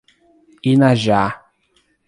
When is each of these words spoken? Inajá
Inajá 0.71 1.27